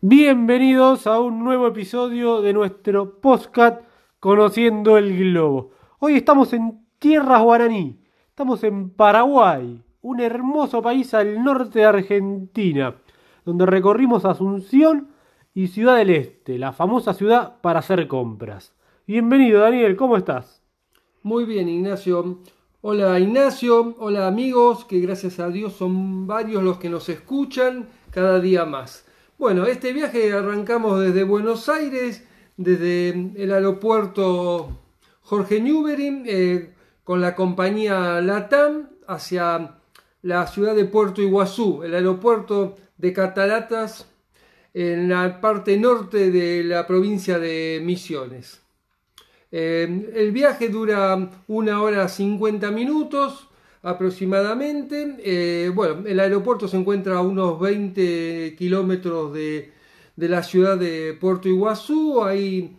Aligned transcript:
Bienvenidos 0.00 1.08
a 1.08 1.18
un 1.18 1.42
nuevo 1.42 1.66
episodio 1.66 2.40
de 2.40 2.52
nuestro 2.52 3.18
podcast 3.20 3.80
Conociendo 4.20 4.96
el 4.96 5.18
Globo. 5.18 5.72
Hoy 5.98 6.14
estamos 6.14 6.52
en 6.52 6.86
tierras 7.00 7.42
guaraní, 7.42 7.98
estamos 8.28 8.62
en 8.62 8.90
Paraguay, 8.90 9.82
un 10.00 10.20
hermoso 10.20 10.82
país 10.82 11.14
al 11.14 11.42
norte 11.42 11.80
de 11.80 11.86
Argentina, 11.86 12.94
donde 13.44 13.66
recorrimos 13.66 14.24
Asunción 14.24 15.08
y 15.52 15.66
Ciudad 15.66 15.96
del 15.96 16.10
Este, 16.10 16.58
la 16.58 16.72
famosa 16.72 17.12
ciudad 17.12 17.60
para 17.60 17.80
hacer 17.80 18.06
compras. 18.06 18.76
Bienvenido 19.04 19.62
Daniel, 19.62 19.96
¿cómo 19.96 20.16
estás? 20.16 20.62
Muy 21.24 21.44
bien, 21.44 21.68
Ignacio. 21.68 22.38
Hola 22.82 23.18
Ignacio, 23.18 23.96
hola 23.98 24.28
amigos, 24.28 24.84
que 24.84 25.00
gracias 25.00 25.40
a 25.40 25.48
Dios 25.48 25.72
son 25.72 26.28
varios 26.28 26.62
los 26.62 26.78
que 26.78 26.88
nos 26.88 27.08
escuchan 27.08 27.88
cada 28.12 28.38
día 28.38 28.64
más. 28.64 29.07
Bueno, 29.38 29.66
este 29.66 29.92
viaje 29.92 30.32
arrancamos 30.32 31.00
desde 31.00 31.22
Buenos 31.22 31.68
Aires, 31.68 32.24
desde 32.56 33.10
el 33.10 33.52
aeropuerto 33.52 34.80
Jorge 35.22 35.60
Newbery, 35.60 36.22
eh, 36.26 36.74
con 37.04 37.20
la 37.20 37.36
compañía 37.36 38.20
LATAM 38.20 38.88
hacia 39.06 39.76
la 40.22 40.46
ciudad 40.48 40.74
de 40.74 40.86
Puerto 40.86 41.22
Iguazú, 41.22 41.84
el 41.84 41.94
aeropuerto 41.94 42.78
de 42.96 43.12
Cataratas 43.12 44.08
en 44.74 45.08
la 45.08 45.40
parte 45.40 45.76
norte 45.76 46.32
de 46.32 46.64
la 46.64 46.84
provincia 46.88 47.38
de 47.38 47.80
Misiones. 47.80 48.60
Eh, 49.52 50.10
el 50.16 50.32
viaje 50.32 50.68
dura 50.68 51.30
una 51.46 51.80
hora 51.80 52.08
50 52.08 52.72
minutos 52.72 53.47
aproximadamente. 53.82 55.16
Eh, 55.24 55.70
bueno, 55.74 56.06
el 56.06 56.20
aeropuerto 56.20 56.68
se 56.68 56.76
encuentra 56.76 57.18
a 57.18 57.22
unos 57.22 57.58
20 57.60 58.54
kilómetros 58.56 59.32
de, 59.32 59.72
la 60.16 60.42
ciudad 60.42 60.76
de 60.76 61.16
Puerto 61.20 61.48
Iguazú. 61.48 62.22
Ahí, 62.22 62.76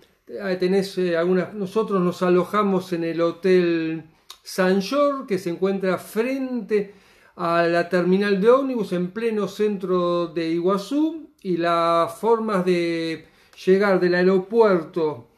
tenés 0.59 0.97
eh, 0.97 1.17
algunas. 1.17 1.53
Nosotros 1.53 2.01
nos 2.01 2.21
alojamos 2.21 2.93
en 2.93 3.03
el 3.03 3.21
hotel 3.21 4.03
San 4.43 4.81
Jorge, 4.81 5.27
que 5.27 5.39
se 5.39 5.49
encuentra 5.51 5.97
frente 5.97 6.93
a 7.35 7.63
la 7.63 7.87
terminal 7.87 8.41
de 8.41 8.49
ómnibus 8.49 8.91
en 8.93 9.11
pleno 9.11 9.47
centro 9.47 10.27
de 10.27 10.49
Iguazú. 10.49 11.29
Y 11.41 11.55
las 11.55 12.17
formas 12.19 12.65
de 12.65 13.25
llegar 13.65 13.99
del 13.99 14.15
aeropuerto 14.15 15.28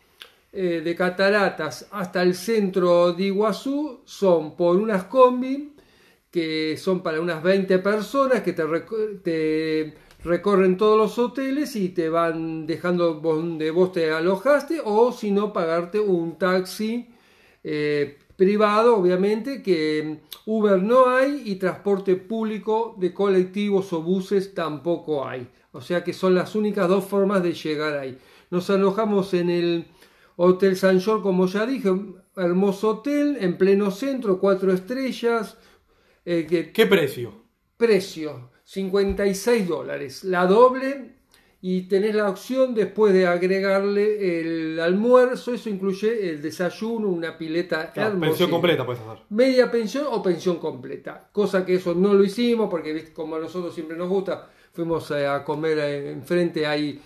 eh, 0.54 0.82
de 0.84 0.96
Cataratas 0.96 1.88
hasta 1.92 2.22
el 2.22 2.36
centro 2.36 3.14
de 3.14 3.24
Iguazú 3.24 4.02
son 4.06 4.56
por 4.56 4.76
unas 4.76 5.06
combi 5.06 5.74
que 6.30 6.78
son 6.78 7.02
para 7.04 7.20
unas 7.20 7.44
20 7.44 7.80
personas 7.80 8.42
que 8.42 8.54
te, 8.54 9.94
recorren 10.24 10.78
todos 10.78 10.98
los 10.98 11.20
hoteles 11.20 11.76
y 11.76 11.90
te 11.90 12.10
van 12.10 12.66
dejando 12.68 13.16
donde 13.16 13.72
vos 13.72 13.92
te 13.92 14.12
alojaste 14.12 14.82
o 14.84 15.12
si 15.12 15.32
no 15.32 15.52
pagarte 15.52 16.00
un 16.00 16.38
taxi 16.38 17.10
eh, 17.64 18.18
privado 18.36 18.98
obviamente 18.98 19.62
que 19.62 20.20
Uber 20.46 20.82
no 20.82 21.10
hay 21.10 21.44
y 21.46 21.56
transporte 21.56 22.16
público 22.16 22.96
de 22.98 23.14
colectivos 23.14 23.94
o 23.94 24.02
buses 24.02 24.54
tampoco 24.54 25.28
hay. 25.28 25.48
O 25.72 25.82
sea 25.82 26.04
que 26.04 26.14
son 26.14 26.36
las 26.36 26.56
únicas 26.56 26.88
dos 26.90 27.06
formas 27.06 27.44
de 27.44 27.54
llegar 27.54 27.98
ahí. 27.98 28.18
Nos 28.50 28.70
alojamos 28.70 29.34
en 29.34 29.50
el 29.50 29.86
Hotel 30.36 30.76
San 30.76 31.02
Jorge, 31.02 31.24
como 31.24 31.48
ya 31.48 31.66
dije, 31.66 31.90
hermoso 32.36 32.90
hotel 32.90 33.38
en 33.40 33.58
pleno 33.58 33.92
centro, 33.92 34.40
cuatro 34.40 34.72
estrellas. 34.72 35.58
Eh, 36.26 36.72
¿Qué 36.74 36.86
precio? 36.86 37.34
Precio, 37.78 38.52
56 38.64 39.68
dólares, 39.68 40.24
la 40.24 40.46
doble 40.46 41.22
y 41.64 41.84
tenés 41.84 42.16
la 42.16 42.28
opción 42.28 42.74
después 42.74 43.14
de 43.14 43.28
agregarle 43.28 44.40
el 44.40 44.80
almuerzo, 44.80 45.54
eso 45.54 45.70
incluye 45.70 46.32
el 46.32 46.42
desayuno, 46.42 47.08
una 47.08 47.38
pileta 47.38 47.92
claro, 47.92 48.20
Pensión 48.20 48.50
completa 48.50 48.84
puedes 48.84 49.02
hacer. 49.02 49.24
Media 49.30 49.70
pensión 49.70 50.06
o 50.10 50.24
pensión 50.24 50.58
completa, 50.58 51.30
cosa 51.32 51.64
que 51.64 51.76
eso 51.76 51.94
no 51.94 52.16
lo 52.16 52.24
hicimos 52.24 52.68
porque 52.70 53.14
como 53.14 53.36
a 53.36 53.40
nosotros 53.40 53.76
siempre 53.76 53.96
nos 53.96 54.10
gusta, 54.10 54.50
fuimos 54.74 55.12
a 55.12 55.44
comer 55.44 55.78
enfrente, 56.08 56.66
hay 56.66 57.00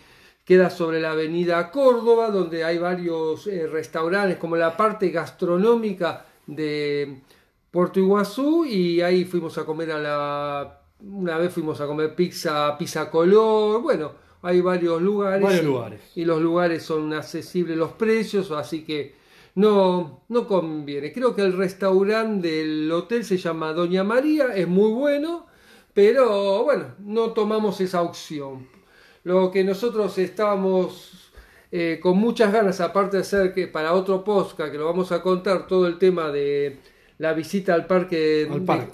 queda 0.45 0.69
sobre 0.69 1.01
la 1.01 1.11
avenida 1.11 1.71
Córdoba, 1.71 2.29
donde 2.29 2.63
hay 2.63 2.77
varios 2.77 3.47
eh, 3.47 3.65
restaurantes, 3.67 4.37
como 4.37 4.55
la 4.55 4.77
parte 4.77 5.09
gastronómica 5.09 6.25
de 6.45 7.21
Puerto 7.71 7.99
Iguazú, 7.99 8.63
y 8.63 9.01
ahí 9.01 9.25
fuimos 9.25 9.57
a 9.57 9.65
comer 9.65 9.91
a 9.91 9.99
la... 9.99 10.81
Una 11.01 11.37
vez 11.37 11.51
fuimos 11.51 11.81
a 11.81 11.87
comer 11.87 12.15
pizza, 12.15 12.77
pizza 12.77 13.09
color, 13.09 13.81
bueno, 13.81 14.13
hay 14.43 14.61
varios 14.61 15.01
lugares. 15.01 15.41
Varios 15.41 15.65
lugares. 15.65 16.01
Y 16.15 16.23
los 16.23 16.39
lugares 16.41 16.83
son 16.83 17.11
accesibles 17.13 17.75
los 17.75 17.93
precios, 17.93 18.51
así 18.51 18.83
que 18.83 19.15
no, 19.55 20.21
no 20.29 20.47
conviene. 20.47 21.11
Creo 21.11 21.35
que 21.35 21.41
el 21.41 21.53
restaurante 21.53 22.47
del 22.47 22.91
hotel 22.91 23.25
se 23.25 23.37
llama 23.37 23.73
Doña 23.73 24.03
María, 24.03 24.55
es 24.55 24.67
muy 24.67 24.91
bueno, 24.91 25.47
pero 25.93 26.63
bueno, 26.63 26.95
no 26.99 27.31
tomamos 27.31 27.81
esa 27.81 28.03
opción 28.03 28.67
lo 29.25 29.51
que 29.51 29.63
nosotros 29.63 30.17
estábamos 30.19 31.31
eh, 31.71 31.99
con 32.01 32.17
muchas 32.17 32.53
ganas, 32.53 32.79
aparte 32.79 33.17
de 33.17 33.21
hacer 33.21 33.53
que 33.53 33.67
para 33.67 33.93
otro 33.93 34.23
podcast, 34.23 34.71
que 34.71 34.77
lo 34.77 34.85
vamos 34.85 35.11
a 35.11 35.21
contar, 35.21 35.67
todo 35.67 35.87
el 35.87 35.97
tema 35.97 36.31
de 36.31 36.77
la 37.17 37.33
visita 37.33 37.73
al 37.73 37.87
parque, 37.87 38.47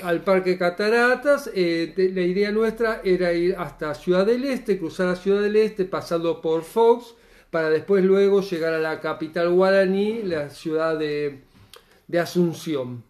al 0.03 0.21
parque. 0.21 0.57
Cataratas, 0.57 1.51
eh, 1.53 1.93
la 2.13 2.21
idea 2.21 2.49
nuestra 2.51 3.01
era 3.03 3.33
ir 3.33 3.55
hasta 3.57 3.93
Ciudad 3.93 4.25
del 4.25 4.45
Este, 4.45 4.79
cruzar 4.79 5.09
a 5.09 5.17
Ciudad 5.17 5.41
del 5.41 5.57
Este, 5.57 5.83
pasando 5.83 6.39
por 6.39 6.63
Fox, 6.63 7.13
para 7.49 7.69
después 7.69 8.01
luego 8.05 8.41
llegar 8.41 8.73
a 8.73 8.79
la 8.79 9.01
capital 9.01 9.49
guaraní, 9.49 10.23
la 10.23 10.49
ciudad 10.49 10.97
de, 10.97 11.41
Asunción. 12.17 13.03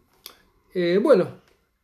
Eh, 0.73 0.99
bueno, 1.01 1.41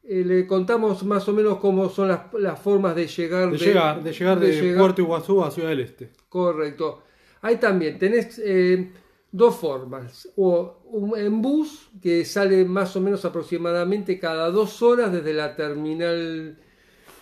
eh, 0.10 0.24
le 0.24 0.48
contamos 0.48 1.04
más 1.04 1.28
o 1.28 1.34
menos 1.34 1.58
cómo 1.58 1.90
son 1.90 2.08
las, 2.08 2.60
formas 2.62 2.96
de 2.96 3.08
llegar 3.08 3.52
de, 3.52 3.58
llegar, 3.58 4.02
de, 4.02 4.14
llegar 4.14 4.40
de, 4.40 4.74
Puerto 4.78 5.02
Iguazú 5.02 5.44
a 5.44 5.52
Ciudad 5.52 5.70
del 5.70 5.82
Este. 5.82 6.12
Correcto. 6.30 7.04
Ahí 7.42 7.58
también 7.58 8.00
tenés 8.00 8.40
eh, 8.42 8.90
dos 9.30 9.58
formas. 9.58 10.30
O 10.38 11.14
en 11.18 11.42
bus, 11.42 11.90
que 12.02 12.24
sale 12.24 12.64
más 12.64 12.96
o 12.96 13.02
menos 13.02 13.26
aproximadamente 13.26 14.18
cada 14.18 14.50
dos 14.50 14.82
horas 14.82 15.12
desde 15.12 15.34
la 15.34 15.58
terminal 15.58 16.58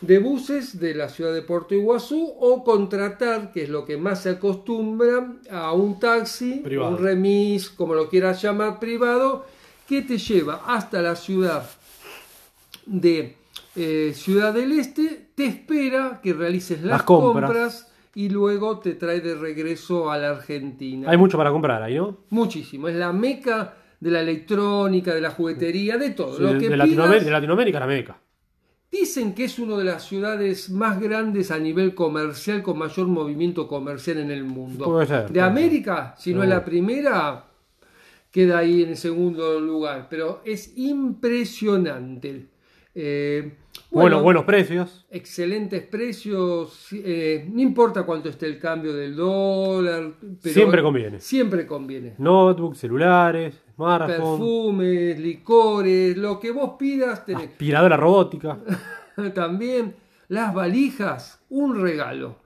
de 0.01 0.19
buses 0.19 0.79
de 0.79 0.93
la 0.93 1.09
ciudad 1.09 1.33
de 1.33 1.41
Puerto 1.41 1.73
Iguazú, 1.73 2.35
o 2.39 2.63
contratar, 2.63 3.51
que 3.51 3.63
es 3.63 3.69
lo 3.69 3.83
que 3.83 3.97
más 3.97 4.21
se 4.21 4.29
acostumbra, 4.29 5.37
a 5.49 5.73
un 5.73 5.99
taxi, 5.99 6.61
un 6.63 6.99
remis, 6.99 7.71
como 7.71 7.95
lo 7.95 8.09
quieras 8.09 8.43
llamar, 8.43 8.79
privado, 8.79 9.45
que 9.87 10.03
te 10.03 10.19
lleva 10.19 10.61
hasta 10.67 11.01
la 11.01 11.15
ciudad 11.15 11.67
de 12.85 13.35
eh, 13.75 14.11
Ciudad 14.13 14.53
del 14.53 14.71
Este, 14.73 15.29
te 15.35 15.45
espera 15.45 16.19
que 16.23 16.33
realices 16.33 16.81
las, 16.81 17.03
compras. 17.03 17.91
y 18.13 18.29
luego 18.29 18.79
te 18.79 18.93
trae 18.93 19.21
de 19.21 19.35
regreso 19.35 20.09
a 20.09 20.17
la 20.17 20.29
Argentina. 20.31 21.09
Hay 21.09 21.17
mucho 21.17 21.37
para 21.37 21.51
comprar 21.51 21.83
ahí, 21.83 21.95
¿no? 21.95 22.19
Muchísimo. 22.29 22.87
Es 22.87 22.95
la 22.95 23.11
meca 23.11 23.75
de 23.99 24.11
la 24.11 24.21
electrónica, 24.21 25.13
de 25.13 25.21
la 25.21 25.31
juguetería, 25.31 25.97
de 25.97 26.11
todo. 26.11 26.39
Lo 26.39 26.57
que 26.57 26.69
de, 26.69 26.77
Latinoamérica, 26.77 27.25
de 27.25 27.31
Latinoamérica, 27.31 27.79
la 27.79 27.87
meca. 27.87 28.17
Dicen 28.91 29.33
que 29.33 29.45
es 29.45 29.59
una 29.59 29.77
de 29.77 29.83
las 29.83 30.03
ciudades 30.03 30.69
más 30.69 31.01
grandes 31.01 31.51
a 31.51 31.59
nivel 31.59 31.93
comercial, 31.93 32.63
con 32.63 32.77
mayor 32.77 33.07
movimiento 33.07 33.67
comercial 33.67 34.19
en 34.19 34.31
el 34.31 34.45
mundo. 34.45 34.85
Puede 34.85 35.07
ser, 35.07 35.29
de 35.29 35.41
América, 35.41 36.15
si 36.17 36.33
no 36.33 36.43
es 36.43 36.49
la 36.49 36.63
primera, 36.63 37.45
queda 38.31 38.59
ahí 38.59 38.83
en 38.83 38.89
el 38.89 38.97
segundo 38.97 39.59
lugar. 39.59 40.07
Pero 40.09 40.41
es 40.45 40.77
impresionante 40.77 42.54
eh, 42.95 43.57
bueno, 43.91 44.21
buenos 44.23 44.45
precios. 44.45 45.05
Excelentes 45.09 45.83
precios. 45.83 46.87
Eh, 46.93 47.47
no 47.51 47.61
importa 47.61 48.03
cuánto 48.03 48.29
esté 48.29 48.45
el 48.45 48.57
cambio 48.57 48.93
del 48.93 49.15
dólar. 49.15 50.13
siempre 50.41 50.81
conviene. 50.81 51.19
Siempre 51.19 51.67
conviene. 51.67 52.15
Notebooks, 52.17 52.77
celulares, 52.77 53.61
smartphones. 53.75 54.17
Perfumes, 54.17 55.19
licores, 55.19 56.17
lo 56.17 56.39
que 56.39 56.51
vos 56.51 56.71
pidas. 56.79 57.25
Tenés. 57.25 57.49
Aspiradora 57.49 57.97
robótica. 57.97 58.59
También. 59.33 59.95
Las 60.27 60.53
valijas, 60.53 61.43
un 61.49 61.79
regalo. 61.79 62.37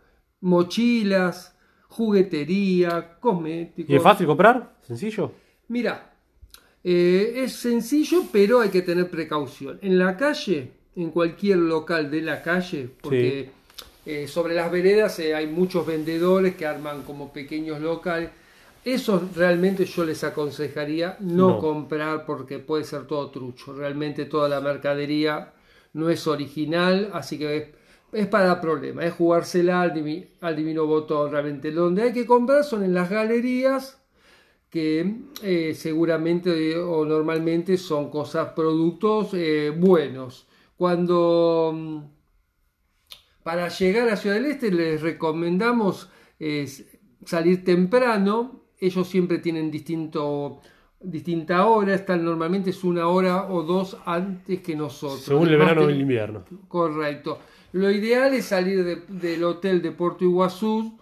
Mochilas, 0.41 1.57
juguetería, 1.87 3.19
cosméticos. 3.19 3.89
¿Y 3.89 3.95
es 3.95 4.03
fácil 4.03 4.27
comprar? 4.27 4.75
¿Sencillo? 4.81 5.31
Mira, 5.69 6.13
eh, 6.83 7.33
es 7.43 7.53
sencillo, 7.53 8.23
pero 8.31 8.61
hay 8.61 8.69
que 8.69 8.81
tener 8.81 9.09
precaución. 9.09 9.79
En 9.81 9.97
la 9.97 10.15
calle, 10.15 10.71
en 10.95 11.11
cualquier 11.11 11.57
local 11.57 12.09
de 12.09 12.21
la 12.21 12.41
calle, 12.41 12.89
porque 13.01 13.51
eh, 14.05 14.27
sobre 14.27 14.55
las 14.55 14.71
veredas 14.71 15.19
eh, 15.19 15.35
hay 15.35 15.47
muchos 15.47 15.85
vendedores 15.85 16.55
que 16.55 16.65
arman 16.65 17.03
como 17.03 17.31
pequeños 17.31 17.81
locales. 17.81 18.29
Eso 18.85 19.29
realmente 19.35 19.83
yo 19.85 20.05
les 20.05 20.23
aconsejaría 20.23 21.17
no, 21.19 21.59
comprar 21.59 22.25
porque 22.25 22.59
puede 22.59 22.85
ser 22.85 23.07
todo 23.07 23.29
trucho. 23.29 23.73
Realmente 23.73 24.25
toda 24.25 24.47
la 24.47 24.61
mercadería 24.61 25.51
no 25.93 26.09
es 26.09 26.25
original, 26.27 27.09
así 27.13 27.37
que 27.37 27.73
es 28.11 28.27
para 28.27 28.59
problemas, 28.59 29.05
es 29.05 29.13
jugársela 29.13 29.81
al, 29.81 29.93
divi- 29.93 30.27
al 30.41 30.55
divino 30.55 30.85
botón 30.85 31.31
realmente. 31.31 31.71
Donde 31.71 32.03
hay 32.03 32.13
que 32.13 32.25
comprar 32.25 32.63
son 32.63 32.83
en 32.83 32.93
las 32.93 33.09
galerías 33.09 33.98
que 34.69 35.15
eh, 35.41 35.73
seguramente 35.73 36.71
eh, 36.71 36.77
o 36.77 37.03
normalmente 37.05 37.77
son 37.77 38.09
cosas, 38.09 38.49
productos 38.55 39.33
eh, 39.33 39.71
buenos. 39.75 40.47
Cuando 40.77 41.71
mm, 41.75 41.99
para 43.43 43.67
llegar 43.69 44.09
a 44.09 44.15
Ciudad 44.15 44.35
del 44.35 44.45
Este 44.45 44.71
les 44.71 45.01
recomendamos 45.01 46.09
es, 46.37 46.85
salir 47.25 47.63
temprano. 47.63 48.63
Ellos 48.79 49.07
siempre 49.07 49.39
tienen 49.39 49.71
distinto, 49.71 50.61
distinta 51.01 51.65
hora. 51.65 51.95
Están 51.95 52.23
normalmente 52.23 52.69
es 52.69 52.83
una 52.83 53.07
hora 53.07 53.49
o 53.51 53.63
dos 53.63 53.97
antes 54.05 54.61
que 54.61 54.75
nosotros. 54.75 55.21
Según 55.21 55.49
el 55.49 55.57
verano 55.57 55.81
o 55.81 55.89
el 55.89 55.99
invierno. 55.99 56.45
Correcto. 56.67 57.39
Lo 57.71 57.89
ideal 57.91 58.33
es 58.33 58.45
salir 58.45 58.83
de- 58.83 59.03
del 59.07 59.43
hotel 59.43 59.81
de 59.81 59.91
Puerto 59.91 60.23
Iguazú, 60.23 60.97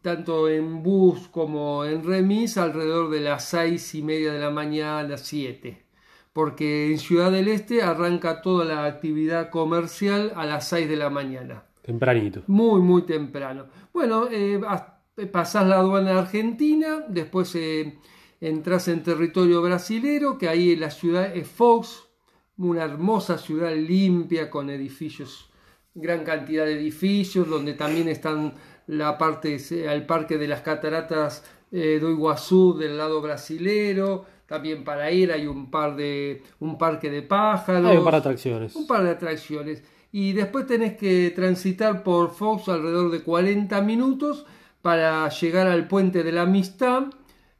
tanto 0.00 0.48
en 0.48 0.82
bus 0.82 1.28
como 1.28 1.84
en 1.84 2.04
remis, 2.04 2.56
alrededor 2.58 3.10
de 3.10 3.20
las 3.20 3.44
seis 3.48 3.94
y 3.94 4.02
media 4.02 4.32
de 4.32 4.40
la 4.40 4.50
mañana, 4.50 5.16
siete. 5.18 5.84
Porque 6.32 6.90
en 6.90 6.98
Ciudad 6.98 7.30
del 7.30 7.48
Este 7.48 7.82
arranca 7.82 8.40
toda 8.40 8.64
la 8.64 8.86
actividad 8.86 9.50
comercial 9.50 10.32
a 10.34 10.46
las 10.46 10.66
6 10.68 10.88
de 10.88 10.96
la 10.96 11.10
mañana. 11.10 11.64
Tempranito. 11.82 12.42
Muy, 12.46 12.80
muy 12.80 13.02
temprano. 13.02 13.66
Bueno, 13.92 14.28
eh, 14.30 14.58
has- 14.66 14.84
pasás 15.30 15.66
la 15.66 15.76
aduana 15.80 16.18
argentina, 16.18 17.04
después 17.06 17.54
eh, 17.54 17.98
entras 18.40 18.88
en 18.88 19.02
territorio 19.02 19.60
brasilero, 19.60 20.38
que 20.38 20.48
ahí 20.48 20.74
la 20.74 20.90
ciudad 20.90 21.36
es 21.36 21.46
Fox, 21.48 22.08
una 22.56 22.84
hermosa 22.84 23.36
ciudad 23.36 23.74
limpia 23.74 24.48
con 24.48 24.70
edificios, 24.70 25.50
gran 25.94 26.24
cantidad 26.24 26.64
de 26.64 26.78
edificios, 26.80 27.46
donde 27.46 27.74
también 27.74 28.08
están 28.08 28.54
la 28.86 29.18
parte, 29.18 29.56
el 29.70 30.06
parque 30.06 30.38
de 30.38 30.48
las 30.48 30.60
cataratas 30.62 31.44
eh, 31.70 31.98
do 32.00 32.10
Iguazú 32.10 32.76
del 32.76 32.98
lado 32.98 33.20
brasilero, 33.22 34.26
también 34.46 34.84
para 34.84 35.10
ir 35.10 35.32
hay 35.32 35.46
un 35.46 35.70
par 35.70 35.96
de 35.96 36.42
un 36.60 36.76
parque 36.76 37.10
de 37.10 37.22
pájaros, 37.22 37.90
Hay 37.90 37.96
un 37.96 38.04
par 38.04 38.14
de 38.14 38.18
atracciones. 38.18 38.76
un 38.76 38.86
par 38.86 39.02
de 39.02 39.10
atracciones. 39.10 39.82
Y 40.12 40.34
después 40.34 40.66
tenés 40.66 40.98
que 40.98 41.32
transitar 41.34 42.02
por 42.02 42.30
Fox 42.34 42.68
alrededor 42.68 43.10
de 43.10 43.22
40 43.22 43.80
minutos 43.80 44.44
para 44.82 45.26
llegar 45.30 45.66
al 45.68 45.88
puente 45.88 46.22
de 46.22 46.32
la 46.32 46.42
Amistad, 46.42 47.04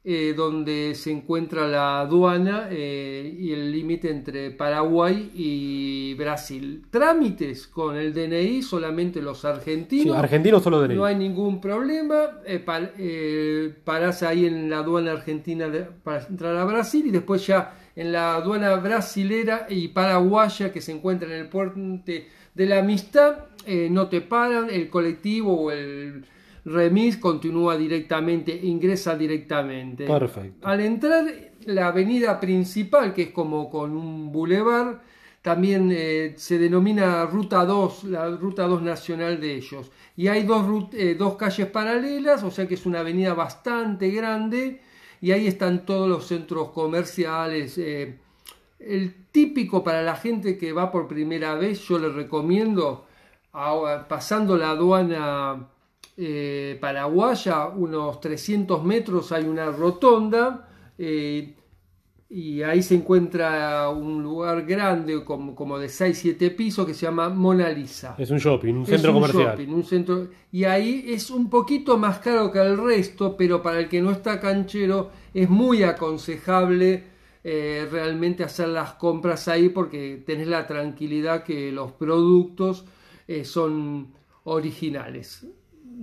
eh, 0.05 0.33
donde 0.35 0.95
se 0.95 1.11
encuentra 1.11 1.65
la 1.67 2.01
aduana 2.01 2.67
eh, 2.69 3.35
y 3.39 3.53
el 3.53 3.71
límite 3.71 4.09
entre 4.09 4.51
Paraguay 4.51 5.31
y 5.33 6.13
Brasil. 6.15 6.83
Trámites 6.89 7.67
con 7.67 7.95
el 7.95 8.13
DNI 8.13 8.61
solamente 8.63 9.21
los 9.21 9.39
Sí, 9.41 9.47
argentinos. 9.47 10.17
argentino 10.17 10.59
solo 10.59 10.81
de 10.81 10.93
No 10.93 11.05
hay 11.05 11.15
ningún 11.15 11.61
problema. 11.61 12.39
Eh, 12.45 12.59
pa- 12.59 12.91
eh, 12.97 13.73
parás 13.85 14.23
ahí 14.23 14.45
en 14.45 14.69
la 14.69 14.79
aduana 14.79 15.13
argentina 15.13 15.69
de- 15.69 15.83
para 16.03 16.25
entrar 16.25 16.57
a 16.57 16.65
Brasil 16.65 17.05
y 17.07 17.11
después 17.11 17.47
ya 17.47 17.73
en 17.95 18.11
la 18.11 18.35
aduana 18.35 18.75
brasilera 18.75 19.67
y 19.69 19.87
paraguaya 19.89 20.73
que 20.73 20.81
se 20.81 20.91
encuentra 20.91 21.27
en 21.29 21.35
el 21.41 21.47
puente 21.47 22.27
de 22.53 22.65
la 22.65 22.79
amistad, 22.79 23.45
eh, 23.65 23.87
no 23.89 24.09
te 24.09 24.19
paran, 24.21 24.69
el 24.69 24.89
colectivo 24.89 25.53
o 25.65 25.71
el 25.71 26.25
remis 26.65 27.17
continúa 27.17 27.77
directamente, 27.77 28.53
ingresa 28.63 29.15
directamente. 29.15 30.05
Perfecto. 30.05 30.67
Al 30.67 30.79
entrar 30.81 31.25
la 31.65 31.87
avenida 31.87 32.39
principal, 32.39 33.13
que 33.13 33.23
es 33.23 33.31
como 33.31 33.69
con 33.69 33.95
un 33.95 34.31
bulevar, 34.31 35.01
también 35.41 35.91
eh, 35.91 36.35
se 36.37 36.57
denomina 36.57 37.25
Ruta 37.25 37.65
2, 37.65 38.05
la 38.05 38.29
Ruta 38.29 38.63
2 38.63 38.81
nacional 38.81 39.41
de 39.41 39.55
ellos. 39.55 39.91
Y 40.15 40.27
hay 40.27 40.43
dos, 40.43 40.87
eh, 40.93 41.15
dos 41.19 41.35
calles 41.35 41.67
paralelas, 41.67 42.43
o 42.43 42.51
sea 42.51 42.65
que 42.67 42.75
es 42.75 42.85
una 42.85 43.01
avenida 43.01 43.33
bastante 43.33 44.09
grande, 44.09 44.81
y 45.19 45.31
ahí 45.31 45.47
están 45.47 45.85
todos 45.85 46.07
los 46.07 46.27
centros 46.27 46.69
comerciales. 46.69 47.77
eh, 47.77 48.19
el 48.79 49.13
típico 49.31 49.83
para 49.83 50.01
la 50.01 50.15
gente 50.15 50.57
que 50.57 50.73
va 50.73 50.91
por 50.91 51.07
primera 51.07 51.55
vez, 51.55 51.79
yo 51.87 51.97
les 51.99 52.13
recomiendo, 52.13 53.05
pasando 54.09 54.57
la 54.57 54.71
aduana 54.71 55.69
eh, 56.17 56.77
paraguaya, 56.79 57.67
unos 57.67 58.19
300 58.19 58.83
metros 58.83 59.31
hay 59.31 59.45
una 59.45 59.71
rotonda 59.71 60.67
eh, 60.97 61.55
y 62.29 62.63
ahí 62.63 62.81
se 62.81 62.95
encuentra 62.95 63.89
un 63.89 64.23
lugar 64.23 64.65
grande 64.65 65.23
como, 65.23 65.53
como 65.55 65.77
de 65.77 65.87
6-7 65.87 66.55
pisos 66.55 66.85
que 66.85 66.93
se 66.95 67.05
llama 67.05 67.29
Mona 67.29 67.69
Lisa. 67.69 68.15
Es 68.17 68.31
un 68.31 68.39
shopping, 68.39 68.73
un 68.75 68.85
Es 68.89 68.89
centro 68.89 69.11
un 69.11 69.21
comercial. 69.21 69.57
shopping, 69.57 69.67
un 69.73 69.83
centro, 69.83 70.27
y 70.51 70.63
ahí 70.63 71.05
es 71.09 71.29
un 71.29 71.49
poquito 71.49 71.97
más 71.97 72.19
caro 72.19 72.51
que 72.51 72.59
el 72.59 72.77
resto, 72.77 73.37
pero 73.37 73.61
para 73.61 73.79
el 73.79 73.89
que 73.89 74.01
no 74.01 74.09
está 74.11 74.39
canchero 74.39 75.11
es 75.33 75.47
muy 75.49 75.83
aconsejable 75.83 77.03
eh, 77.43 77.87
realmente 77.91 78.43
hacer 78.43 78.69
las 78.69 78.93
compras 78.93 79.47
ahí 79.47 79.69
porque 79.69 80.23
tenés 80.25 80.47
la 80.47 80.65
tranquilidad 80.65 81.43
que 81.43 81.71
los 81.71 81.91
productos 81.91 82.85
eh, 83.27 83.43
son 83.45 84.13
originales. 84.45 85.45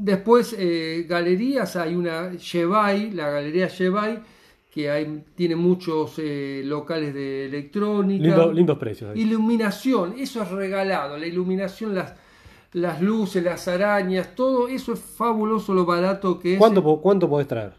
Después, 0.02 0.55
eh, 0.58 1.05
galerías, 1.06 1.76
hay 1.76 1.94
una 1.94 2.35
Chevay, 2.37 3.11
la 3.11 3.29
galería 3.29 3.69
Chevay, 3.69 4.19
que 4.73 4.91
hay, 4.91 5.25
tiene 5.35 5.56
muchos 5.56 6.14
eh, 6.19 6.62
locales 6.64 7.12
de 7.12 7.44
electrónica. 7.47 8.25
Lindo- 8.25 8.52
lindos 8.52 8.79
precios. 8.79 9.11
ahí. 9.11 9.20
Iluminación, 9.20 10.14
eso 10.19 10.43
es 10.43 10.50
regalado, 10.50 11.19
la 11.19 11.26
iluminación, 11.26 11.94
las, 11.94 12.14
las 12.73 13.02
luces, 13.02 13.43
las 13.44 13.69
arañas, 13.69 14.35
todo 14.35 14.69
eso 14.69 14.94
es 14.94 15.00
fabuloso 15.00 15.75
lo 15.75 15.85
barato 15.85 16.38
que 16.38 16.55
es. 16.55 16.58
¿Cuánto, 16.58 16.82
¿Cuánto 17.02 17.29
podés 17.29 17.47
traer? 17.49 17.73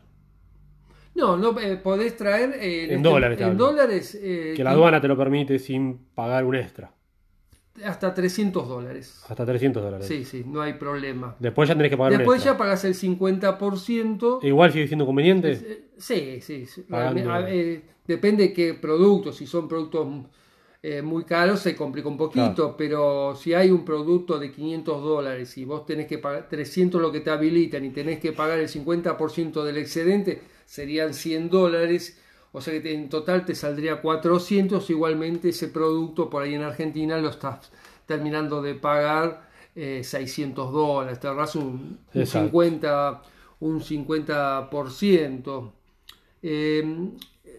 No, 1.16 1.36
no 1.38 1.60
eh, 1.60 1.78
podés 1.78 2.16
traer 2.16 2.52
eh, 2.60 2.84
En 2.86 2.92
este- 2.98 3.10
dólares 3.10 3.42
En 3.42 3.58
dólares. 3.58 4.20
eh, 4.22 4.54
Que 4.56 4.64
la 4.64 4.72
aduana 4.72 5.02
te 5.02 5.08
lo 5.08 5.18
permite 5.18 5.58
sin 5.60 5.98
pagar 6.14 6.46
un 6.46 6.56
extra. 6.56 6.92
Hasta 7.86 8.14
300 8.14 8.68
dólares. 8.68 9.24
Hasta 9.28 9.46
300 9.46 9.82
dólares. 9.82 10.06
Sí, 10.08 10.26
sí, 10.26 10.44
no 10.46 10.62
hay 10.62 10.74
problema. 10.74 11.36
Después 11.40 11.70
ya 11.70 11.76
tenés 11.76 11.90
que 11.90 11.98
pagar 11.98 12.18
Después 12.18 12.42
un 12.42 12.46
ya 12.46 12.58
pagas 12.58 12.84
el 12.86 12.94
50%. 12.96 14.40
Igual 14.44 14.72
sigue 14.74 14.88
siendo 14.88 15.06
conveniente. 15.06 15.52
Eh, 15.54 15.86
Sí, 15.98 16.40
sí. 16.42 16.66
sí. 16.66 16.82
Pagando- 16.90 17.32
A- 17.32 17.50
eh, 17.50 17.82
depende 18.08 18.44
de 18.50 18.54
qué 18.54 18.74
productos. 18.74 19.38
Si 19.38 19.46
son 19.48 19.68
productos 19.68 20.08
eh, 20.84 21.02
muy 21.04 21.26
caros 21.26 21.60
se 21.60 21.76
complica 21.76 22.08
un 22.10 22.18
poquito, 22.18 22.76
pero 22.76 23.36
si 23.36 23.54
hay 23.54 23.70
un 23.70 23.86
producto 23.86 24.40
de 24.40 24.52
500 24.52 25.02
dólares 25.04 25.56
y 25.60 25.64
vos 25.64 25.86
tenés 25.86 26.08
que 26.08 26.18
pagar 26.18 26.50
300 26.50 27.00
lo 27.00 27.12
que 27.12 27.20
te 27.20 27.30
habilitan 27.30 27.86
y 27.86 27.92
tenés 27.92 28.20
que 28.20 28.32
pagar 28.32 28.60
el 28.60 28.68
50% 28.68 29.63
del 29.63 29.78
excedente, 29.78 30.42
serían 30.66 31.13
100 31.13 31.50
dólares. 31.51 32.20
O 32.53 32.62
sea 32.62 32.81
que 32.81 32.93
en 32.93 33.10
total 33.10 33.46
te 33.46 33.55
saldría 33.55 34.01
400. 34.01 34.89
Igualmente 34.89 35.50
ese 35.50 35.70
producto 35.70 36.29
por 36.29 36.43
ahí 36.43 36.55
en 36.55 36.63
Argentina 36.63 37.17
lo 37.17 37.29
estás 37.29 37.72
terminando 38.05 38.62
de 38.62 38.75
pagar 38.75 39.50
eh, 39.75 40.01
600 40.03 40.72
dólares. 40.72 41.20
Te 41.20 41.27
ahorras 41.27 41.55
un, 41.55 42.00
un 42.13 42.22
Exacto. 42.22 42.48
50, 42.48 43.22
un 43.62 43.81
50%. 43.81 45.72
Eh, 46.43 47.12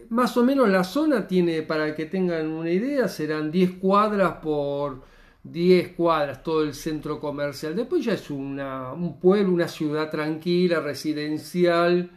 más 0.09 0.37
o 0.37 0.43
menos 0.43 0.69
la 0.69 0.83
zona 0.83 1.27
tiene, 1.27 1.63
para 1.63 1.95
que 1.95 2.05
tengan 2.05 2.47
una 2.47 2.69
idea, 2.69 3.07
serán 3.07 3.51
10 3.51 3.71
cuadras 3.79 4.33
por 4.43 5.01
10 5.43 5.89
cuadras, 5.89 6.43
todo 6.43 6.63
el 6.63 6.73
centro 6.73 7.19
comercial. 7.19 7.75
Después 7.75 8.05
ya 8.05 8.13
es 8.13 8.29
una, 8.29 8.93
un 8.93 9.19
pueblo, 9.19 9.53
una 9.53 9.67
ciudad 9.67 10.09
tranquila, 10.09 10.79
residencial. 10.79 12.11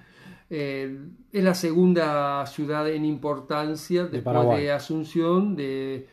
Eh, 0.48 0.98
es 1.32 1.42
la 1.44 1.54
segunda 1.54 2.46
ciudad 2.46 2.88
en 2.88 3.04
importancia 3.04 4.02
después 4.04 4.22
Paraguay. 4.22 4.62
de 4.62 4.72
Asunción 4.72 5.56
de 5.56 6.06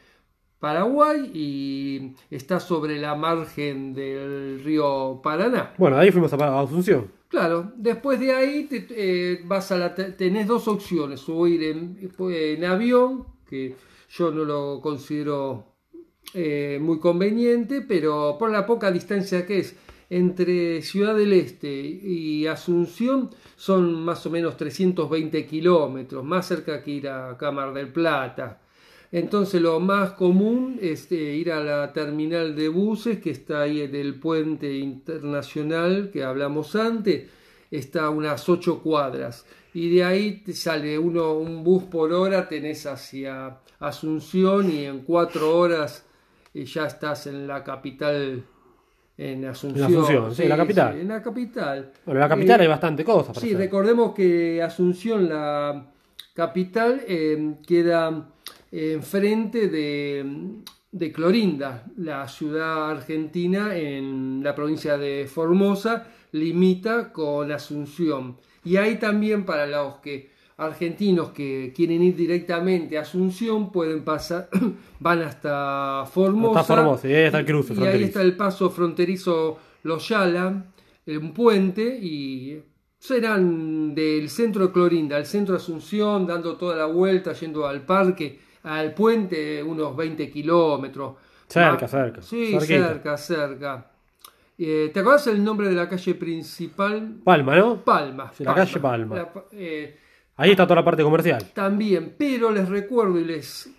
Paraguay 0.59 1.29
y 1.33 2.13
está 2.31 2.59
sobre 2.59 2.99
la 2.99 3.15
margen 3.15 3.93
del 3.93 4.63
río 4.63 5.19
Paraná. 5.21 5.73
Bueno, 5.77 5.97
ahí 5.97 6.11
fuimos 6.11 6.33
a 6.33 6.59
Asunción. 6.61 7.11
Claro, 7.27 7.73
después 7.75 8.19
de 8.19 8.31
ahí 8.33 8.63
te- 8.65 8.87
eh, 8.89 9.41
vas 9.45 9.71
a 9.71 9.77
la, 9.77 9.93
te- 9.93 10.11
tenés 10.11 10.47
dos 10.47 10.67
opciones, 10.67 11.27
o 11.27 11.45
ir 11.47 11.63
en, 11.63 11.97
en 12.19 12.65
avión, 12.65 13.25
que 13.49 13.75
yo 14.09 14.31
no 14.31 14.45
lo 14.45 14.79
considero 14.81 15.65
eh, 16.33 16.79
muy 16.81 16.99
conveniente, 16.99 17.81
pero 17.81 18.37
por 18.39 18.49
la 18.51 18.65
poca 18.65 18.91
distancia 18.91 19.45
que 19.45 19.59
es 19.59 19.75
entre 20.09 20.81
Ciudad 20.81 21.15
del 21.15 21.33
Este 21.33 21.73
y 21.73 22.47
Asunción 22.47 23.29
son 23.55 24.03
más 24.03 24.25
o 24.25 24.29
menos 24.29 24.57
320 24.57 25.45
kilómetros, 25.45 26.23
más 26.23 26.47
cerca 26.47 26.83
que 26.83 26.91
ir 26.91 27.07
a 27.07 27.37
Cámara 27.37 27.71
del 27.71 27.89
Plata. 27.89 28.59
Entonces 29.13 29.61
lo 29.61 29.79
más 29.79 30.13
común 30.13 30.79
es 30.81 31.11
eh, 31.11 31.15
ir 31.15 31.51
a 31.51 31.63
la 31.63 31.93
terminal 31.93 32.55
de 32.55 32.67
buses 32.67 33.19
que 33.19 33.29
está 33.29 33.61
ahí 33.61 33.81
en 33.81 33.93
el 33.93 34.15
puente 34.15 34.73
internacional 34.73 36.09
que 36.11 36.23
hablamos 36.23 36.75
antes, 36.75 37.29
está 37.69 38.05
a 38.05 38.09
unas 38.09 38.49
8 38.49 38.79
cuadras 38.81 39.45
y 39.71 39.95
de 39.95 40.03
ahí 40.03 40.41
te 40.43 40.53
sale 40.53 40.97
uno, 40.97 41.33
un 41.33 41.63
bus 41.63 41.83
por 41.83 42.11
hora, 42.11 42.47
tenés 42.47 42.87
hacia 42.87 43.59
Asunción 43.79 44.71
y 44.71 44.85
en 44.85 45.01
4 45.01 45.57
horas 45.57 46.05
eh, 46.55 46.65
ya 46.65 46.87
estás 46.87 47.27
en 47.27 47.47
la 47.47 47.63
capital 47.63 48.43
en 49.17 49.45
Asunción. 49.45 49.85
En 49.87 49.93
Asunción, 49.93 50.35
sí, 50.35 50.47
la 50.47 50.57
capital. 50.57 50.99
en 50.99 51.07
la 51.07 51.21
capital. 51.21 51.91
Bueno, 52.05 52.19
en 52.19 52.21
la 52.21 52.29
capital 52.29 52.59
Eh, 52.59 52.63
hay 52.63 52.69
bastante 52.69 53.03
cosas. 53.03 53.37
Sí, 53.37 53.47
hacer. 53.47 53.57
recordemos 53.59 54.13
que 54.13 54.61
Asunción, 54.61 55.29
la 55.29 55.85
capital, 56.33 57.01
eh, 57.07 57.55
queda 57.65 58.29
enfrente 58.71 59.67
de, 59.67 60.25
de 60.91 61.11
Clorinda, 61.11 61.85
la 61.97 62.27
ciudad 62.27 62.89
argentina 62.89 63.75
en 63.75 64.41
la 64.43 64.55
provincia 64.55 64.97
de 64.97 65.27
Formosa, 65.27 66.07
limita 66.31 67.11
con 67.13 67.51
Asunción. 67.51 68.37
Y 68.65 68.77
hay 68.77 68.95
también 68.95 69.45
para 69.45 69.67
los 69.67 69.97
que 69.97 70.32
argentinos 70.57 71.29
que 71.31 71.73
quieren 71.75 72.01
ir 72.03 72.15
directamente 72.15 72.97
a 72.97 73.01
Asunción 73.01 73.71
pueden 73.71 74.03
pasar, 74.03 74.49
van 74.99 75.21
hasta 75.21 76.05
Formosa. 76.11 76.59
Hasta 76.61 76.75
Formosa, 76.75 77.07
y 77.07 77.13
ahí 77.13 77.23
está 77.23 77.39
el 77.39 77.45
cruce 77.45 77.73
Y 77.73 77.85
ahí 77.85 78.03
está 78.03 78.21
el 78.21 78.35
paso 78.37 78.69
fronterizo 78.69 79.57
Los 79.83 80.07
Yala, 80.09 80.65
un 81.07 81.33
puente, 81.33 81.97
y 82.01 82.61
serán 82.99 83.93
del 83.93 84.29
centro 84.29 84.67
de 84.67 84.71
Clorinda 84.73 85.17
al 85.17 85.25
centro 85.25 85.53
de 85.55 85.61
Asunción, 85.61 86.25
dando 86.25 86.55
toda 86.55 86.75
la 86.75 86.85
vuelta, 86.85 87.33
yendo 87.33 87.65
al 87.67 87.81
parque, 87.85 88.39
al 88.63 88.93
puente, 88.93 89.61
unos 89.61 89.95
20 89.95 90.29
kilómetros. 90.29 91.15
Cerca, 91.47 91.85
Ah, 91.85 91.87
cerca, 91.87 92.21
Sí, 92.21 92.51
cerquita. 92.51 92.87
cerca, 92.87 93.17
cerca. 93.17 93.91
Eh, 94.57 94.91
¿Te 94.93 94.99
acuerdas 95.01 95.27
el 95.27 95.43
nombre 95.43 95.67
de 95.67 95.75
la 95.75 95.89
calle 95.89 96.15
principal? 96.15 97.17
Palma, 97.23 97.55
¿no? 97.57 97.83
Palma. 97.83 98.31
Sí, 98.33 98.43
la 98.43 98.55
calle 98.55 98.79
Palma. 98.79 99.15
La 99.15 99.33
pa- 99.33 99.45
eh, 99.51 99.97
Ahí 100.35 100.51
está 100.51 100.63
toda 100.65 100.77
la 100.77 100.85
parte 100.85 101.03
comercial. 101.03 101.43
también, 101.53 102.15
pero 102.17 102.51
les 102.51 102.67
recuerdo 102.67 103.19
y 103.19 103.25
les 103.25 103.69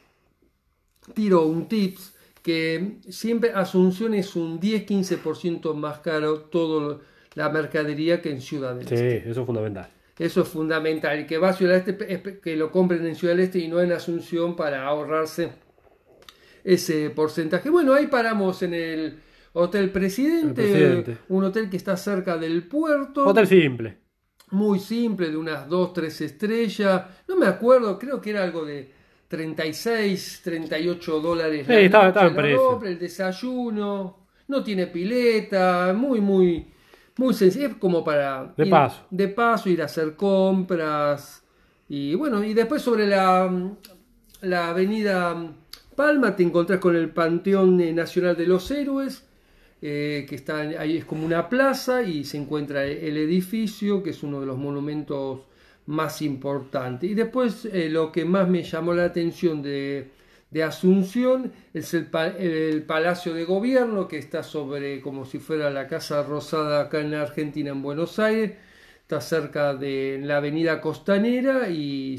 tiro 1.15 1.43
un 1.47 1.67
tips 1.69 2.15
que 2.43 2.99
siempre 3.09 3.53
Asunción 3.55 4.15
es 4.15 4.37
un 4.37 4.61
10-15% 4.61 5.75
más 5.75 5.99
caro 6.01 6.41
toda 6.43 6.99
la 7.35 7.49
mercadería 7.49 8.21
que 8.23 8.31
en 8.31 8.41
Ciudad 8.41 8.75
del 8.77 8.87
Sí, 8.87 8.95
Este. 8.95 9.31
eso 9.31 9.41
es 9.41 9.47
fundamental. 9.47 9.89
Eso 10.19 10.43
es 10.43 10.49
fundamental. 10.49 11.19
El 11.19 11.27
que 11.27 11.39
va 11.39 11.49
a 11.49 11.53
Ciudad 11.55 11.83
del 11.83 11.97
Este 11.97 12.15
es 12.33 12.39
que 12.39 12.55
lo 12.57 12.71
compren 12.71 13.05
en 13.07 13.17
Ciudad 13.17 13.35
del 13.35 13.45
Este 13.47 13.59
y 13.59 13.67
no 13.69 13.81
en 13.81 13.91
Asunción 13.93 14.55
para 14.55 14.87
ahorrarse 14.87 15.51
ese 16.63 17.11
porcentaje. 17.11 17.69
Bueno, 17.71 17.95
ahí 17.95 18.07
paramos 18.07 18.63
en 18.63 18.75
el 18.75 19.19
Hotel 19.55 19.91
Presidente, 19.91 20.63
El 20.65 20.71
Presidente. 21.03 21.17
un 21.29 21.45
hotel 21.45 21.69
que 21.71 21.77
está 21.77 21.97
cerca 21.97 22.37
del 22.37 22.63
puerto 22.69 23.27
Hotel 23.27 23.47
simple. 23.47 23.97
Muy 24.51 24.79
simple, 24.79 25.31
de 25.31 25.37
unas 25.37 25.69
2, 25.69 25.93
3 25.93 26.21
estrellas. 26.21 27.03
No 27.29 27.37
me 27.37 27.47
acuerdo, 27.47 27.99
creo 27.99 28.21
que 28.21 28.31
era 28.31 28.43
algo 28.43 28.65
de 28.65 28.93
36, 29.29 30.41
38 30.45 31.21
dólares. 31.21 31.67
Sí, 31.67 31.73
estaba- 31.73 32.09
estaba 32.09 32.29
en 32.29 32.35
precio. 32.37 32.83
el 32.85 32.99
desayuno, 32.99 34.19
no 34.49 34.63
tiene 34.65 34.87
pileta, 34.87 35.93
muy, 35.97 36.21
muy, 36.21 36.67
muy 37.17 37.35
sencillo. 37.35 37.67
Es 37.69 37.75
como 37.77 38.03
para. 38.05 38.53
De 38.57 38.65
ir- 38.67 38.71
paso. 38.71 39.07
De 39.11 39.29
paso, 39.29 39.69
ir 39.69 39.83
a 39.83 39.87
hacer 39.87 40.17
compras. 40.17 41.43
Y 41.89 42.15
bueno, 42.15 42.43
y 42.43 42.55
después 42.55 42.83
sobre 42.83 43.07
la, 43.07 43.51
la 44.43 44.69
avenida 44.71 45.53
Palma 45.95 46.35
te 46.35 46.43
encontrás 46.43 46.81
con 46.81 46.97
el 46.97 47.11
Panteón 47.11 47.77
Nacional 47.95 48.37
de 48.37 48.47
los 48.47 48.69
Héroes 48.71 49.29
eh, 49.87 50.25
que 50.27 50.37
está 50.37 50.61
ahí 50.61 50.97
es 50.97 51.05
como 51.05 51.27
una 51.27 51.47
plaza 51.51 52.03
y 52.03 52.25
se 52.25 52.39
encuentra 52.39 52.87
el 52.87 53.19
edificio 53.19 54.03
que 54.03 54.11
es 54.11 54.23
uno 54.23 54.41
de 54.41 54.47
los 54.47 54.57
monumentos 54.57 55.43
más 55.85 56.23
importantes. 56.23 57.11
Y 57.11 57.13
después 57.13 57.67
eh, 57.67 57.91
lo 57.91 58.11
que 58.11 58.25
más 58.25 58.49
me 58.49 58.63
llamó 58.63 58.95
la 58.95 59.05
atención 59.05 59.61
de, 59.63 60.11
Asunción 60.65 61.53
es 61.75 61.93
el, 61.93 62.09
el 62.39 62.85
Palacio 62.85 63.35
de 63.35 63.45
Gobierno 63.45 64.09
que 64.09 64.17
está 64.17 64.43
sobre 64.43 65.03
como 65.03 65.27
si 65.27 65.39
fuera 65.39 65.69
la 65.69 65.87
Casa 65.87 66.23
Rosada 66.23 66.81
acá 66.81 67.01
en 67.01 67.13
Argentina 67.13 67.71
en 67.71 67.83
Buenos 67.83 68.19
Aires. 68.19 68.53
Está 69.03 69.21
cerca 69.21 69.75
de 69.75 70.19
la 70.23 70.39
avenida 70.39 70.81
Costanera 70.81 71.69
y 71.69 72.19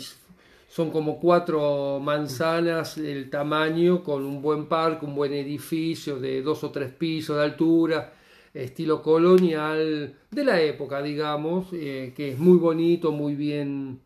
son 0.76 0.90
como 0.92 1.18
cuatro 1.22 2.02
manzanas 2.04 2.98
el 2.98 3.30
tamaño, 3.30 4.04
con 4.04 4.26
un 4.26 4.42
buen 4.42 4.66
parque, 4.66 5.06
un 5.06 5.16
buen 5.16 5.32
edificio 5.32 6.20
de 6.20 6.42
dos 6.42 6.66
o 6.66 6.70
tres 6.72 6.92
pisos 6.92 7.38
de 7.38 7.44
altura, 7.44 8.12
estilo 8.54 9.02
colonial 9.02 10.14
de 10.30 10.44
la 10.44 10.60
época, 10.60 11.02
digamos, 11.02 11.68
eh, 11.72 12.12
que 12.14 12.34
es 12.34 12.40
muy 12.40 12.58
bonito, 12.58 13.14
muy 13.14 13.36
bien 13.36 14.02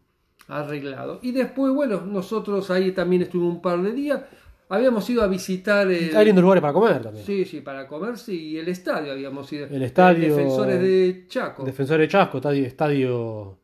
arreglado. 0.48 1.18
Y 1.24 1.32
después, 1.32 1.74
bueno, 1.74 2.02
nosotros 2.06 2.70
ahí 2.70 2.92
también 2.92 3.24
estuvimos 3.24 3.56
un 3.56 3.62
par 3.64 3.82
de 3.82 3.92
días, 3.92 4.22
habíamos 4.70 5.10
ido 5.10 5.24
a 5.24 5.28
visitar 5.28 5.90
el... 5.92 6.16
Hay 6.16 6.32
lugares 6.34 6.62
para 6.62 6.74
comer 6.74 7.02
también. 7.02 7.26
Sí, 7.26 7.46
sí, 7.46 7.62
para 7.62 7.88
comerse 7.88 8.32
y 8.36 8.58
el 8.58 8.68
estadio 8.68 9.12
habíamos 9.12 9.52
ido. 9.52 9.66
El 9.66 9.82
estadio- 9.82 10.36
Defensores 10.36 10.80
de 10.80 11.26
Chaco. 11.28 11.64
Defensor 11.64 11.98
de 12.00 12.08
Chasco, 12.08 12.38
estadio, 12.38 12.66
estadio 12.68 13.58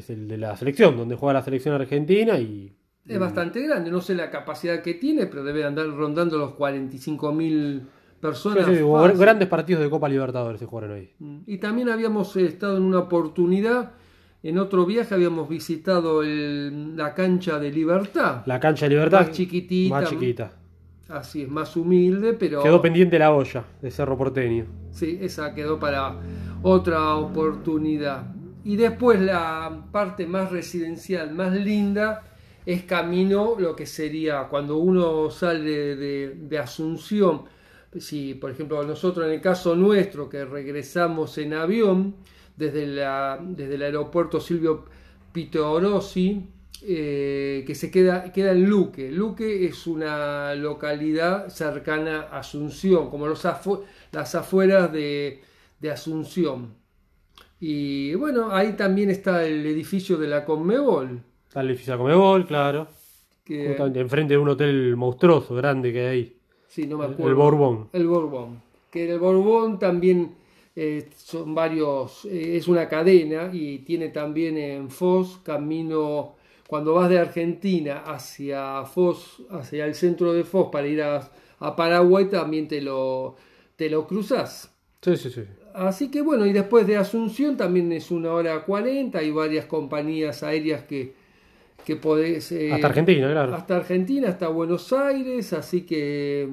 es 0.00 0.10
el 0.10 0.28
de 0.28 0.36
la 0.38 0.56
selección, 0.56 0.96
donde 0.96 1.16
juega 1.16 1.34
la 1.34 1.42
selección 1.42 1.74
argentina 1.74 2.38
y 2.38 2.72
Es 3.06 3.18
bastante 3.18 3.60
grande, 3.62 3.90
no 3.90 4.00
sé 4.00 4.14
la 4.14 4.30
capacidad 4.30 4.82
que 4.82 4.94
tiene, 4.94 5.26
pero 5.26 5.44
debe 5.44 5.64
andar 5.64 5.86
rondando 5.88 6.38
los 6.38 6.52
45 6.54 7.32
mil 7.32 7.82
personas. 8.20 8.66
sí, 8.66 8.80
grandes 9.18 9.48
partidos 9.48 9.82
de 9.82 9.90
Copa 9.90 10.08
Libertadores 10.08 10.58
se 10.58 10.66
jugaron 10.66 10.92
ahí. 10.96 11.10
Mm. 11.18 11.38
Y 11.46 11.58
también 11.58 11.88
habíamos 11.88 12.34
estado 12.36 12.76
en 12.78 12.82
una 12.82 12.98
oportunidad, 13.00 13.92
en 14.42 14.58
otro 14.58 14.86
viaje 14.86 15.14
habíamos 15.14 15.48
visitado 15.48 16.22
el- 16.22 16.96
la 16.96 17.14
cancha 17.14 17.58
de 17.58 17.70
Libertad. 17.70 18.42
La 18.46 18.58
cancha 18.60 18.86
de 18.86 18.90
Libertad 18.90 19.20
Más 19.26 19.30
chiquitita. 19.32 19.94
más 19.94 20.08
chiquita. 20.10 20.52
Así 21.08 21.42
es, 21.42 21.48
más 21.48 21.76
humilde, 21.76 22.32
pero 22.32 22.62
Quedó 22.64 22.82
pendiente 22.82 23.16
la 23.18 23.32
olla 23.32 23.64
de 23.80 23.90
Cerro 23.92 24.16
Porteño. 24.18 24.64
sí, 24.90 25.18
esa 25.20 25.54
quedó 25.54 25.78
para 25.78 26.16
otra 26.62 27.14
oportunidad. 27.14 28.34
Y 28.66 28.74
después 28.74 29.20
la 29.20 29.86
parte 29.92 30.26
más 30.26 30.50
residencial, 30.50 31.32
más 31.32 31.52
linda, 31.52 32.24
es 32.66 32.82
camino 32.82 33.54
lo 33.56 33.76
que 33.76 33.86
sería 33.86 34.48
cuando 34.48 34.78
uno 34.78 35.30
sale 35.30 35.94
de, 35.94 36.58
Asunción. 36.58 37.44
Si, 37.96 38.34
por 38.34 38.50
ejemplo, 38.50 38.82
nosotros 38.82 39.24
en 39.26 39.34
el 39.34 39.40
caso 39.40 39.76
nuestro, 39.76 40.28
que 40.28 40.44
regresamos 40.44 41.38
en 41.38 41.54
avión 41.54 42.16
desde, 42.56 42.88
la, 42.88 43.38
desde 43.40 43.76
el 43.76 43.82
aeropuerto 43.82 44.40
Silvio 44.40 44.86
Pitorossi, 45.32 46.48
eh, 46.82 47.62
que 47.64 47.74
se 47.76 47.88
queda, 47.88 48.32
queda 48.32 48.50
en 48.50 48.68
Luque. 48.68 49.12
Luque 49.12 49.64
es 49.64 49.86
una 49.86 50.56
localidad 50.56 51.50
cercana 51.50 52.22
a 52.32 52.40
Asunción, 52.40 53.10
como 53.10 53.28
los 53.28 53.46
las 54.10 54.34
afueras 54.34 54.92
de, 54.92 55.40
de 55.78 55.90
Asunción. 55.92 56.85
Y 57.60 58.14
bueno, 58.14 58.50
ahí 58.52 58.72
también 58.74 59.10
está 59.10 59.46
el 59.46 59.64
edificio 59.66 60.16
de 60.18 60.28
la 60.28 60.44
Conmebol. 60.44 61.20
Está 61.48 61.60
el 61.62 61.70
edificio 61.70 61.94
de 61.94 61.98
Comebol, 61.98 62.46
claro. 62.46 62.86
Que, 63.44 63.68
Justamente 63.68 64.00
enfrente 64.00 64.34
de 64.34 64.38
un 64.38 64.48
hotel 64.48 64.96
monstruoso, 64.96 65.54
grande 65.54 65.92
que 65.92 66.00
hay 66.00 66.06
ahí. 66.06 66.36
sí, 66.68 66.86
no 66.86 66.98
me 66.98 67.06
El- 67.06 67.12
acuerdo. 67.12 67.30
el 67.30 67.34
Borbón. 67.36 67.88
El 67.92 68.06
Borbón. 68.06 68.62
Que 68.90 69.10
el 69.10 69.18
Borbón 69.18 69.78
también 69.78 70.34
eh, 70.74 71.08
son 71.16 71.54
varios, 71.54 72.24
eh, 72.26 72.56
es 72.56 72.68
una 72.68 72.88
cadena 72.88 73.50
y 73.52 73.78
tiene 73.78 74.08
también 74.10 74.58
en 74.58 74.90
Foz 74.90 75.38
camino, 75.42 76.34
cuando 76.68 76.94
vas 76.94 77.08
de 77.08 77.18
Argentina 77.18 78.02
hacia 78.04 78.84
Foz, 78.84 79.40
hacia 79.50 79.86
el 79.86 79.94
centro 79.94 80.32
de 80.34 80.44
Foz 80.44 80.68
para 80.70 80.86
ir 80.86 81.00
a, 81.02 81.30
a 81.60 81.76
Paraguay, 81.76 82.26
también 82.26 82.68
te 82.68 82.82
lo, 82.82 83.36
te 83.76 83.88
lo 83.88 84.06
cruzas. 84.06 84.70
Sí, 85.00 85.16
sí, 85.16 85.30
sí. 85.30 85.42
Así 85.76 86.10
que 86.10 86.22
bueno, 86.22 86.46
y 86.46 86.52
después 86.52 86.86
de 86.86 86.96
Asunción 86.96 87.56
también 87.56 87.92
es 87.92 88.10
una 88.10 88.32
hora 88.32 88.64
40, 88.64 89.18
hay 89.18 89.30
varias 89.30 89.66
compañías 89.66 90.42
aéreas 90.42 90.84
que, 90.84 91.12
que 91.84 91.96
podés... 91.96 92.50
eh, 92.52 92.72
Hasta 92.72 92.86
Argentina, 92.86 93.30
claro. 93.30 93.54
hasta 93.54 93.76
Argentina, 93.76 94.28
hasta 94.30 94.48
Buenos 94.48 94.92
Aires, 94.94 95.52
así 95.52 95.82
que 95.82 96.48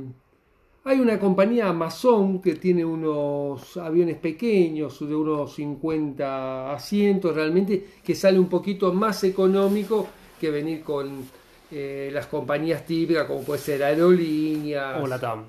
hay 0.84 1.00
una 1.00 1.18
compañía 1.18 1.70
Amazon 1.70 2.42
que 2.42 2.56
tiene 2.56 2.84
unos 2.84 3.78
aviones 3.78 4.18
pequeños 4.18 5.00
de 5.00 5.16
unos 5.16 5.56
50 5.56 6.74
asientos 6.74 7.34
realmente 7.34 7.86
que 8.04 8.16
sale 8.16 8.38
un 8.38 8.50
poquito 8.50 8.92
más 8.92 9.24
económico 9.24 10.08
que 10.40 10.52
venir 10.52 10.82
con 10.84 11.24
eh, 11.72 12.10
las 12.12 12.28
compañías 12.28 12.86
típicas 12.86 13.26
como 13.26 13.42
puede 13.44 13.62
ser 13.62 13.84
aerolíneas. 13.84 14.96
Como 14.96 15.08
la 15.08 15.20
TAM. 15.20 15.44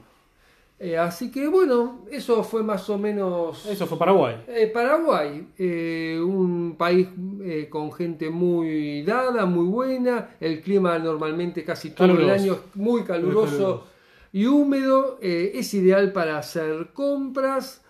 Eh, 0.77 0.99
así 0.99 1.31
que 1.31 1.47
bueno, 1.47 2.05
eso 2.11 2.43
fue 2.43 2.65
más 2.65 2.91
o 2.91 2.99
menos 2.99 3.65
Eso 3.65 3.87
fue 3.87 3.97
Paraguay. 3.97 4.43
eh, 4.49 4.67
Paraguay, 4.67 5.47
eh, 5.57 6.21
un 6.21 6.75
país 6.77 7.09
eh, 7.43 7.69
con 7.71 7.93
gente 7.93 8.29
muy 8.29 9.03
dada, 9.05 9.47
muy 9.47 9.67
buena, 9.67 10.31
el 10.41 10.61
clima 10.61 10.99
normalmente 10.99 11.63
casi 11.65 11.91
todo 11.91 12.19
el 12.19 12.29
año 12.29 12.55
es 12.55 12.61
muy 12.77 13.05
caluroso, 13.05 13.47
caluroso. 13.53 13.87
y 14.33 14.47
húmedo, 14.47 15.19
es 15.23 15.73
ideal 15.75 16.13
para 16.13 16.39
hacer 16.39 16.91
compras, 16.93 17.85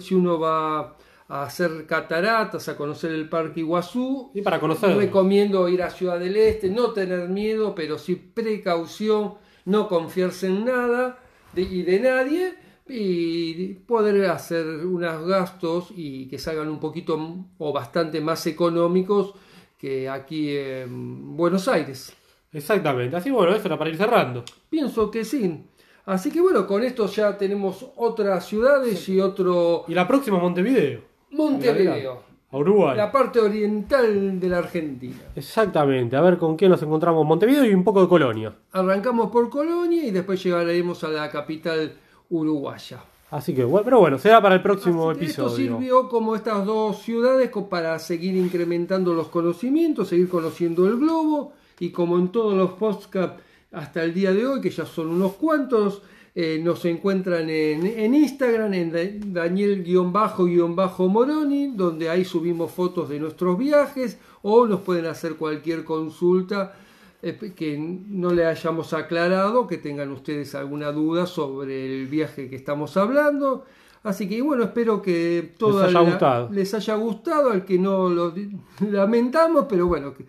si 0.00 0.14
uno 0.14 0.38
va 0.38 0.96
a 1.28 1.42
hacer 1.42 1.84
cataratas, 1.86 2.68
a 2.68 2.76
conocer 2.76 3.10
el 3.10 3.28
Parque 3.28 3.60
Iguazú, 3.60 4.30
Y 4.34 4.42
para 4.42 4.60
conocer. 4.60 4.96
recomiendo 4.96 5.68
ir 5.68 5.82
a 5.82 5.90
Ciudad 5.90 6.18
del 6.20 6.36
Este, 6.36 6.70
no 6.70 6.92
tener 6.92 7.28
miedo, 7.28 7.74
pero 7.74 7.98
sí 7.98 8.14
precaución, 8.14 9.34
no 9.64 9.88
confiarse 9.88 10.46
en 10.46 10.64
nada 10.64 11.18
de- 11.52 11.62
y 11.62 11.82
de 11.82 12.00
nadie, 12.00 12.54
y 12.88 13.74
poder 13.74 14.24
hacer 14.30 14.66
unos 14.66 15.26
gastos 15.26 15.92
y 15.94 16.26
que 16.28 16.38
salgan 16.38 16.68
un 16.68 16.80
poquito 16.80 17.46
o 17.58 17.72
bastante 17.72 18.20
más 18.20 18.46
económicos 18.46 19.34
que 19.78 20.08
aquí 20.08 20.56
en 20.56 21.36
Buenos 21.36 21.68
Aires. 21.68 22.12
Exactamente, 22.52 23.14
así 23.16 23.30
bueno, 23.30 23.54
eso 23.54 23.66
era 23.66 23.78
para 23.78 23.90
ir 23.90 23.96
cerrando. 23.96 24.44
Pienso 24.68 25.10
que 25.10 25.24
sí. 25.24 25.64
Así 26.06 26.32
que 26.32 26.40
bueno, 26.40 26.66
con 26.66 26.82
esto 26.82 27.06
ya 27.06 27.38
tenemos 27.38 27.86
otras 27.96 28.44
ciudades 28.46 29.08
y 29.08 29.20
otro... 29.20 29.84
Y 29.86 29.94
la 29.94 30.08
próxima 30.08 30.38
Montevideo. 30.38 31.02
Montevideo. 31.30 32.29
A 32.52 32.56
Uruguay. 32.56 32.96
La 32.96 33.12
parte 33.12 33.38
oriental 33.38 34.40
de 34.40 34.48
la 34.48 34.58
Argentina. 34.58 35.16
Exactamente, 35.36 36.16
a 36.16 36.20
ver 36.20 36.36
con 36.36 36.56
qué 36.56 36.68
nos 36.68 36.82
encontramos. 36.82 37.24
Montevideo 37.24 37.64
y 37.64 37.74
un 37.74 37.84
poco 37.84 38.02
de 38.02 38.08
Colonia. 38.08 38.52
Arrancamos 38.72 39.30
por 39.30 39.48
Colonia 39.48 40.04
y 40.04 40.10
después 40.10 40.42
llegaremos 40.42 41.04
a 41.04 41.08
la 41.08 41.30
capital 41.30 41.92
uruguaya. 42.28 43.04
Así 43.30 43.54
que, 43.54 43.62
bueno, 43.62 43.84
pero 43.84 44.00
bueno, 44.00 44.18
será 44.18 44.42
para 44.42 44.56
el 44.56 44.62
próximo 44.62 45.10
Así 45.10 45.20
que 45.20 45.24
episodio. 45.26 45.48
Esto 45.48 45.56
sirvió 45.56 46.08
como 46.08 46.34
estas 46.34 46.66
dos 46.66 46.98
ciudades 46.98 47.50
para 47.68 47.96
seguir 48.00 48.34
incrementando 48.34 49.14
los 49.14 49.28
conocimientos, 49.28 50.08
seguir 50.08 50.28
conociendo 50.28 50.88
el 50.88 50.96
globo 50.96 51.52
y 51.78 51.90
como 51.90 52.18
en 52.18 52.28
todos 52.32 52.54
los 52.54 52.72
podcasts 52.72 53.40
hasta 53.70 54.02
el 54.02 54.12
día 54.12 54.32
de 54.32 54.44
hoy, 54.44 54.60
que 54.60 54.70
ya 54.70 54.84
son 54.84 55.10
unos 55.10 55.34
cuantos, 55.34 56.02
eh, 56.34 56.60
nos 56.62 56.84
encuentran 56.84 57.48
en, 57.50 57.86
en 57.86 58.14
Instagram, 58.14 58.72
en 58.74 58.92
Da- 58.92 59.42
Daniel-Moroni, 59.42 61.72
donde 61.74 62.08
ahí 62.08 62.24
subimos 62.24 62.70
fotos 62.70 63.08
de 63.08 63.18
nuestros 63.20 63.58
viajes 63.58 64.18
o 64.42 64.66
nos 64.66 64.80
pueden 64.80 65.06
hacer 65.06 65.34
cualquier 65.36 65.84
consulta 65.84 66.74
eh, 67.22 67.36
que 67.54 67.76
no 67.78 68.32
le 68.32 68.46
hayamos 68.46 68.92
aclarado, 68.94 69.66
que 69.66 69.78
tengan 69.78 70.10
ustedes 70.12 70.54
alguna 70.54 70.92
duda 70.92 71.26
sobre 71.26 72.00
el 72.00 72.06
viaje 72.06 72.48
que 72.48 72.56
estamos 72.56 72.96
hablando. 72.96 73.64
Así 74.02 74.26
que 74.26 74.40
bueno, 74.40 74.64
espero 74.64 75.02
que 75.02 75.52
la- 76.00 76.00
gustado. 76.00 76.48
les 76.50 76.72
haya 76.72 76.94
gustado, 76.94 77.50
al 77.50 77.66
que 77.66 77.78
no 77.78 78.08
lo 78.08 78.32
lamentamos, 78.90 79.66
pero 79.68 79.86
bueno, 79.86 80.14
que- 80.14 80.24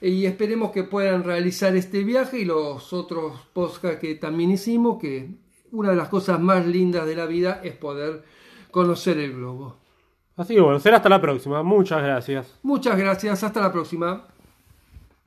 y 0.00 0.26
esperemos 0.26 0.70
que 0.70 0.84
puedan 0.84 1.24
realizar 1.24 1.76
este 1.76 2.04
viaje 2.04 2.40
y 2.40 2.44
los 2.44 2.92
otros 2.92 3.40
podcasts 3.52 4.00
que 4.00 4.14
también 4.14 4.50
hicimos, 4.50 4.98
que 5.00 5.30
una 5.72 5.90
de 5.90 5.96
las 5.96 6.08
cosas 6.08 6.40
más 6.40 6.66
lindas 6.66 7.06
de 7.06 7.16
la 7.16 7.26
vida 7.26 7.60
es 7.62 7.76
poder 7.76 8.24
conocer 8.70 9.18
el 9.18 9.34
globo. 9.34 9.76
Así 10.36 10.54
que 10.54 10.60
bueno, 10.60 10.80
será 10.80 10.96
hasta 10.96 11.08
la 11.08 11.20
próxima. 11.20 11.62
Muchas 11.62 12.02
gracias. 12.02 12.58
Muchas 12.62 12.96
gracias, 12.96 13.44
hasta 13.44 13.60
la 13.60 13.70
próxima. 13.70 14.26